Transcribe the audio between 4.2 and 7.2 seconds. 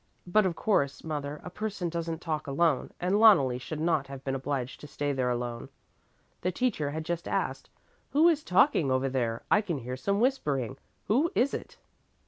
been obliged to stay there alone. The teacher had